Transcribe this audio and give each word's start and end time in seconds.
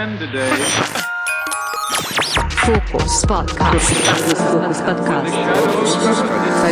again 0.00 0.18
today. 0.18 0.50
Focus 2.64 3.24
Podcast. 3.26 3.92
Focus 4.36 4.80
The 4.80 4.94
Podcast. 4.94 5.28
shadows 5.28 5.94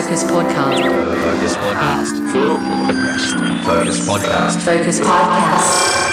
Focus 0.00 0.24
Podcast. 0.24 0.80
Focus 1.24 1.56
Podcast. 1.56 2.12
Focus 3.64 4.08
Podcast. 4.08 4.56
Focus 4.64 5.00
Podcast. 5.00 6.07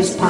Focus 0.00 0.16
Podcast. 0.16 0.29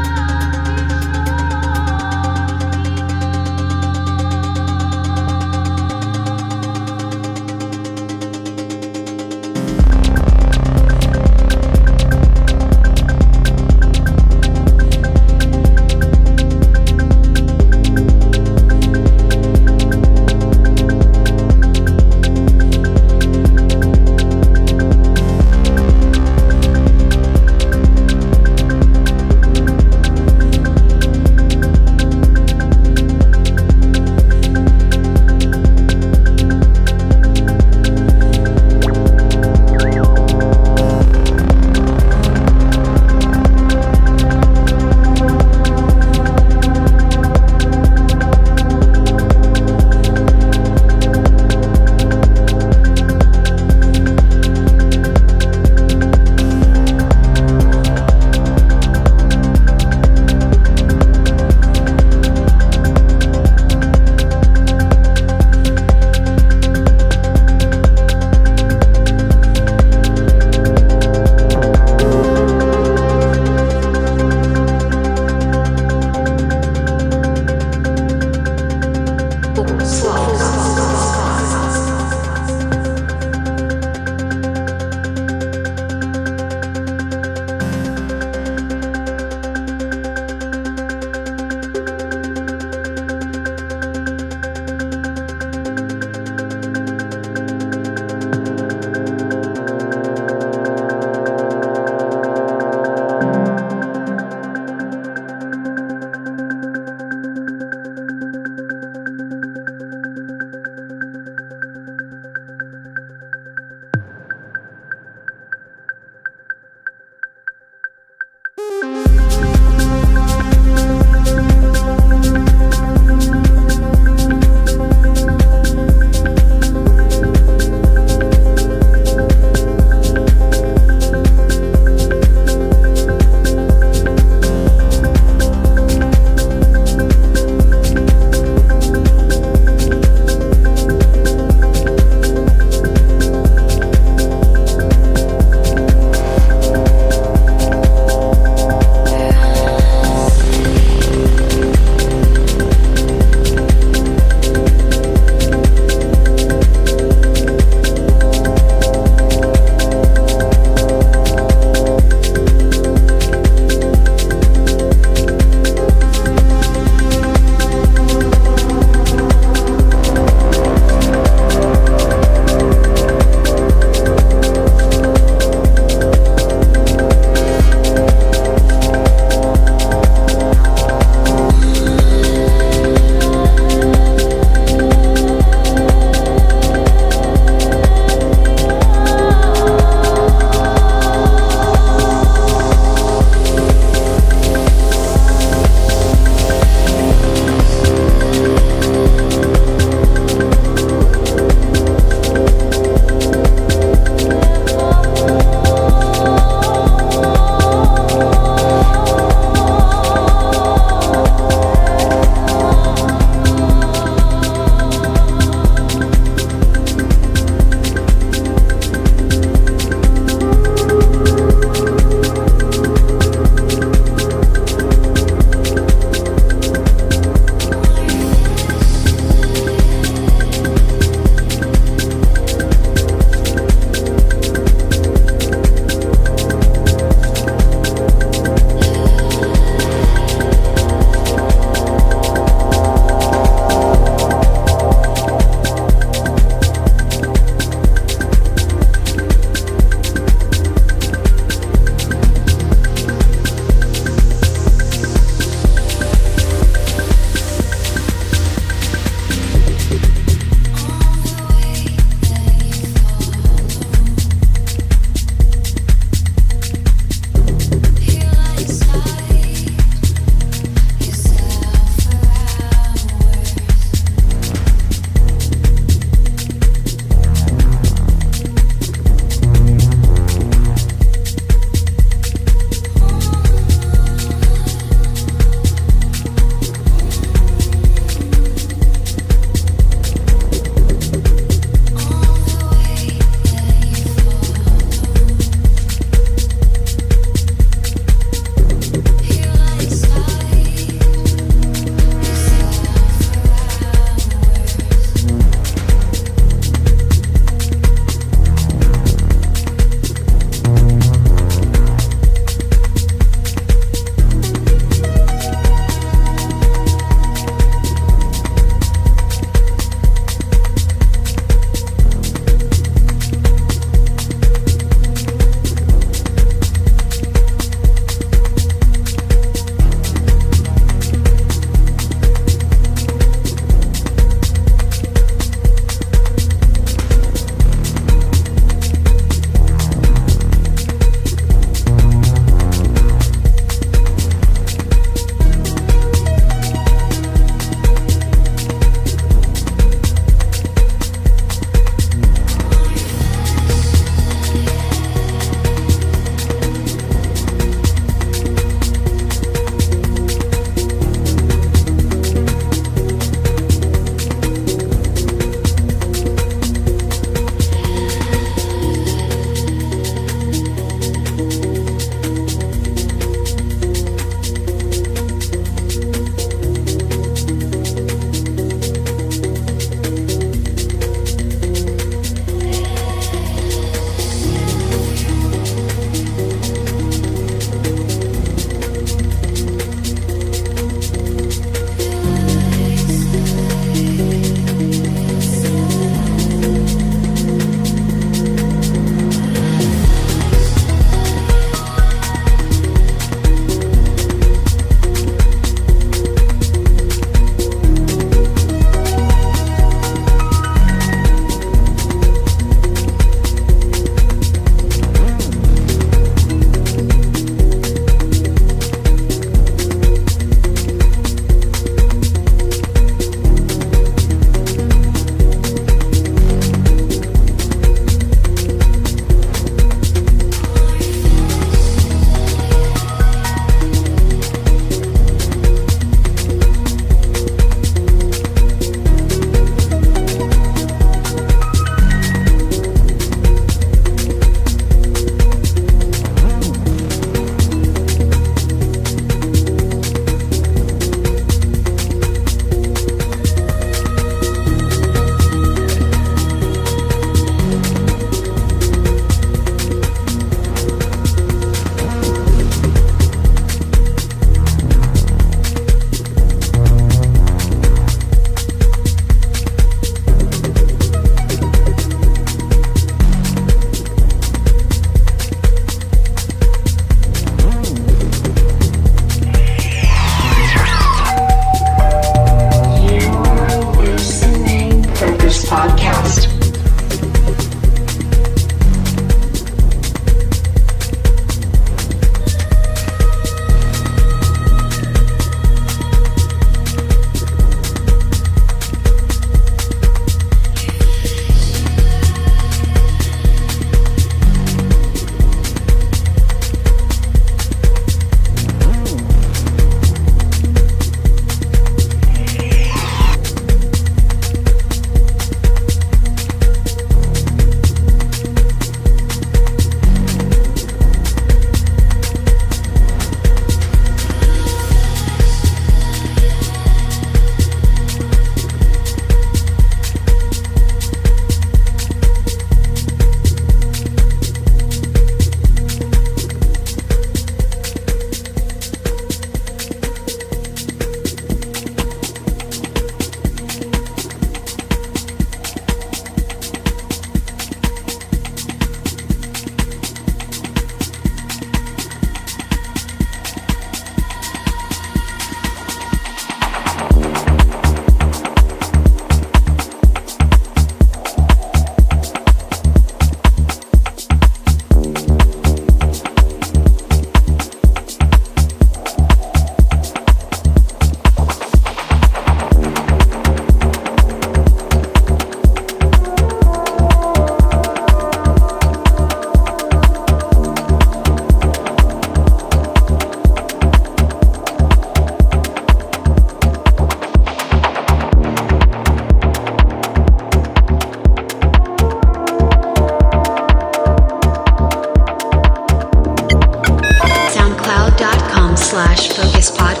slash 598.91 599.29
focus 599.29 599.71
podcast. 599.71 600.00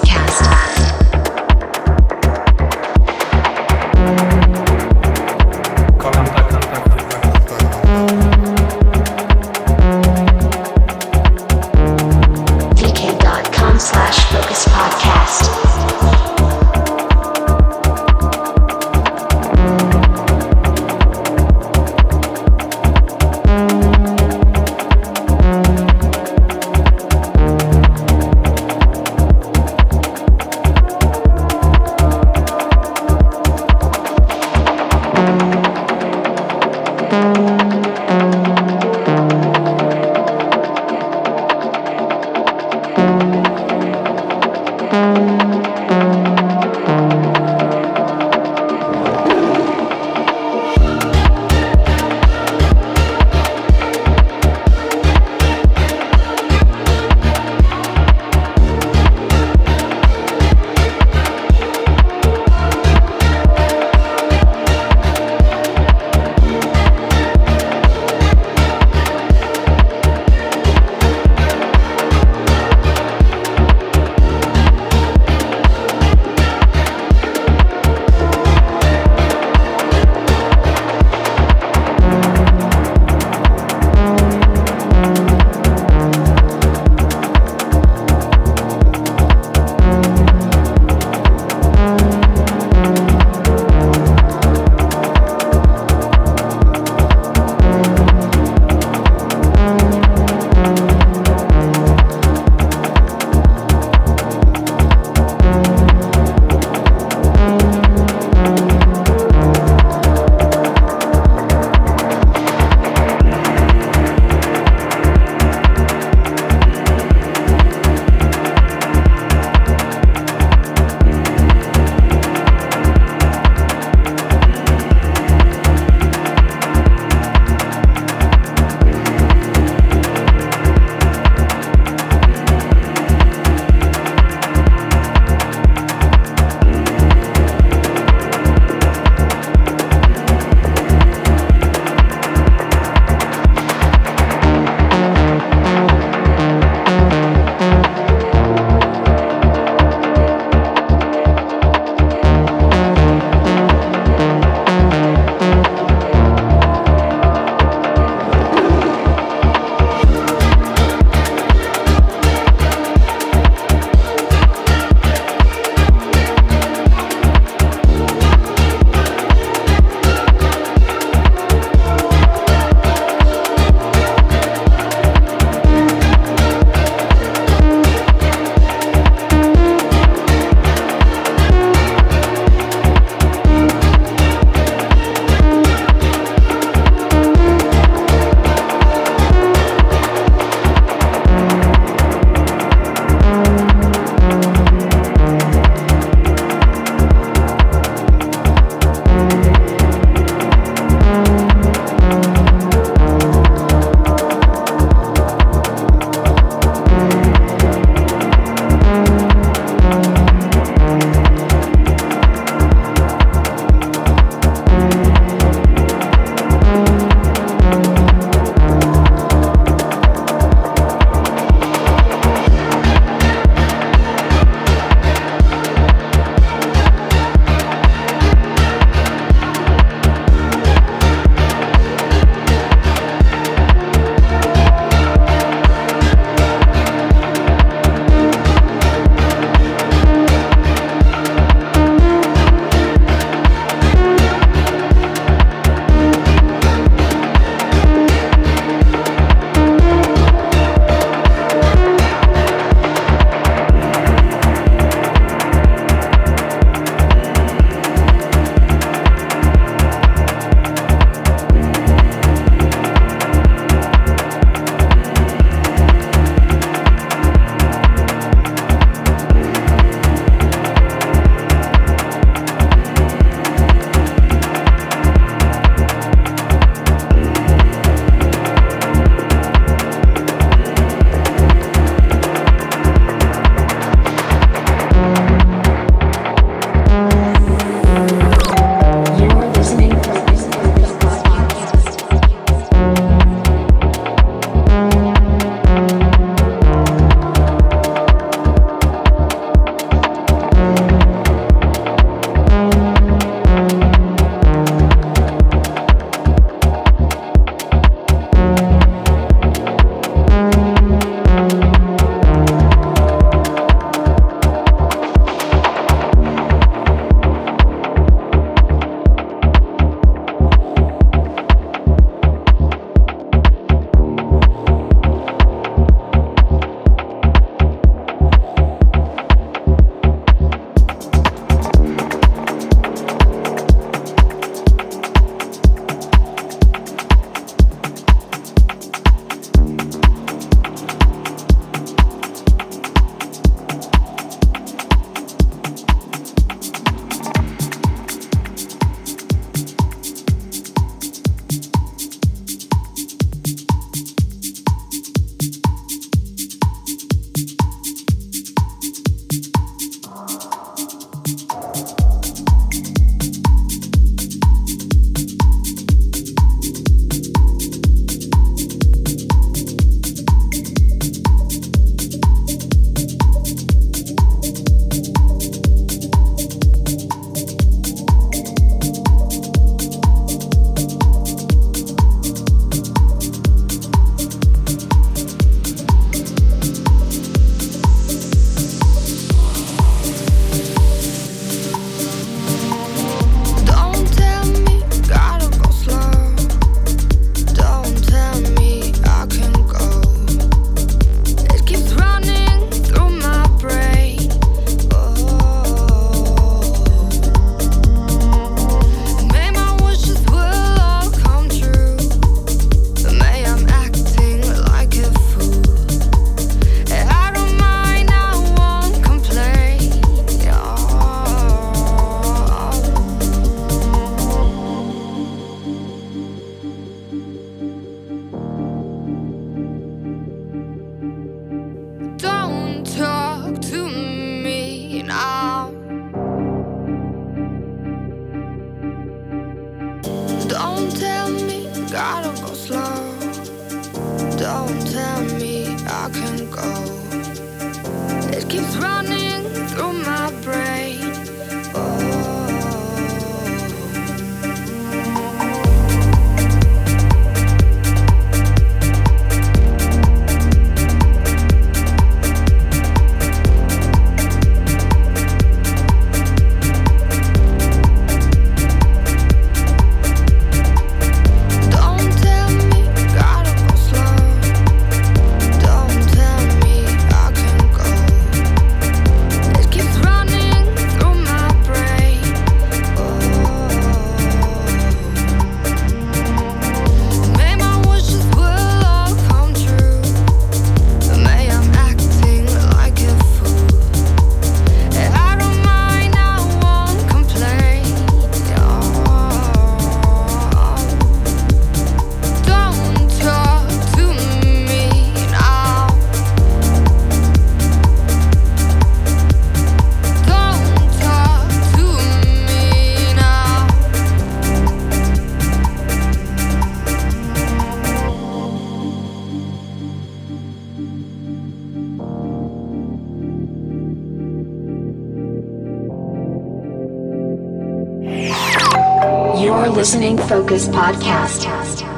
Focus 530.31 530.69
Podcast. 530.69 531.90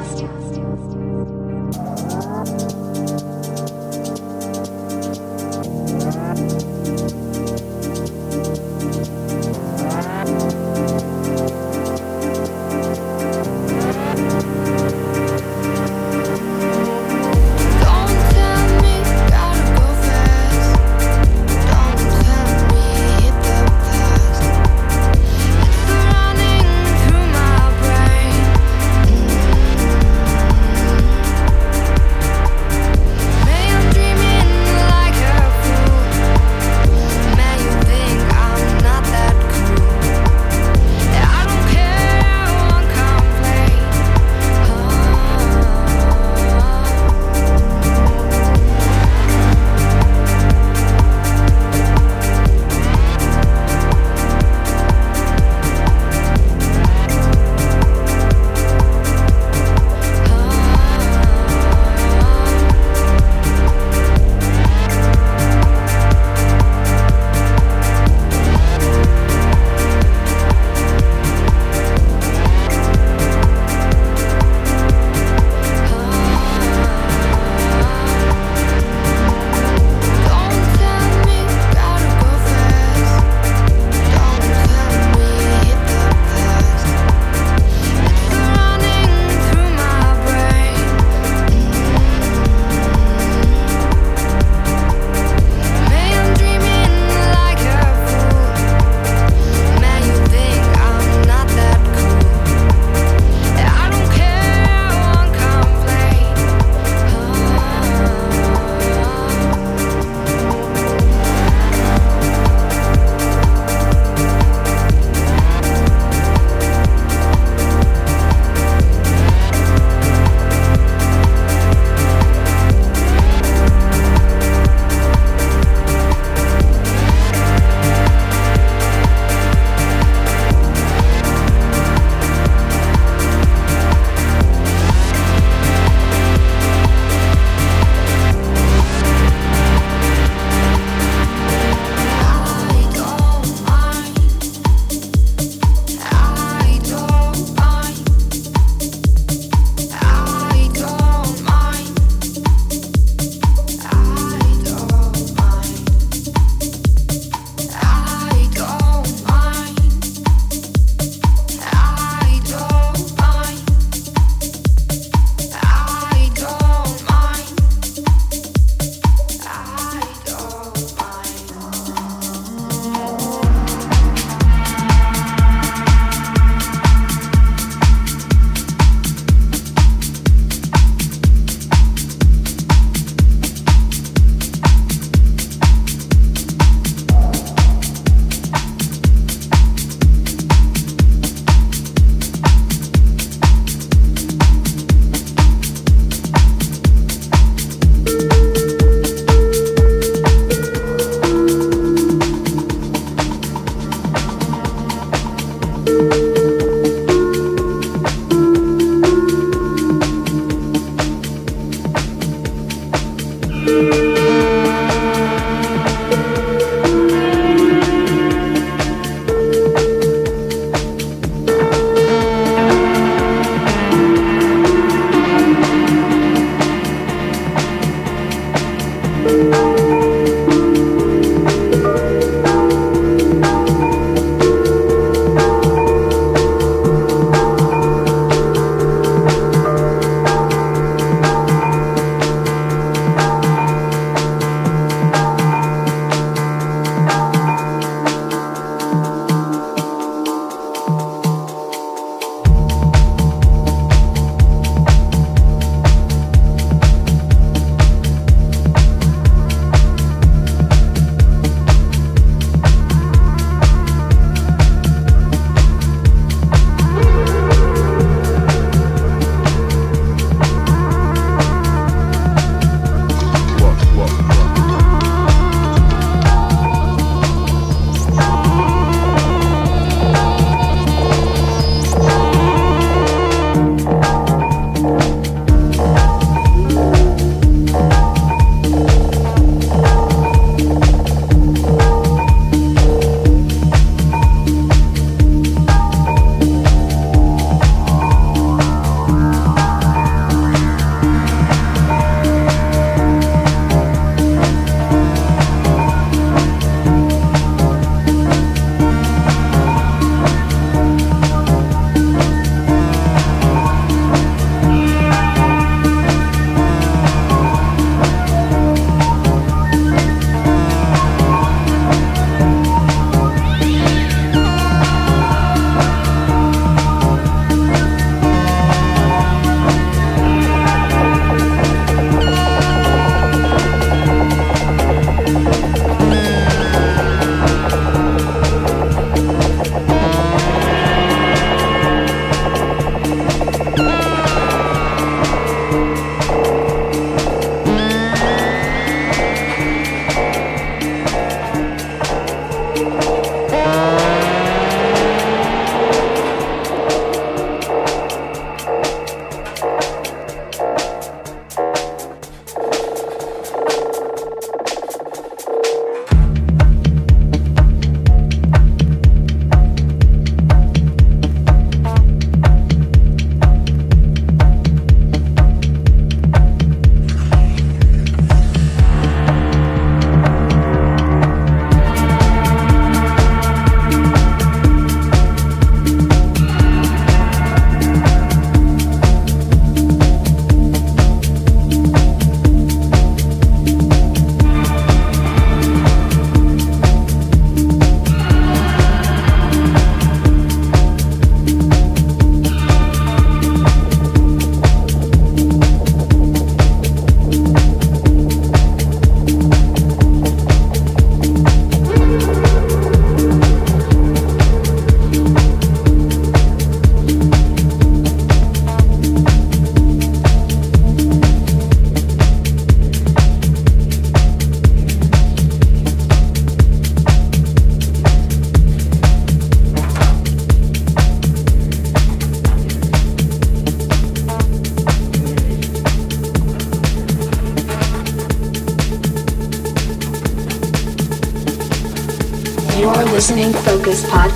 Listening 443.34 443.62
Focus 443.64 444.04
Podcast. 444.04 444.33